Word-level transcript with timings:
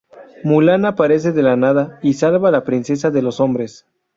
Mulan 0.43 0.85
aparece 0.85 1.31
de 1.31 1.43
la 1.43 1.55
nada 1.55 1.99
y 2.01 2.13
salva 2.15 2.47
a 2.49 2.51
la 2.51 2.63
princesa 2.63 3.11
de 3.11 3.21
los 3.21 3.39
hombres. 3.39 3.85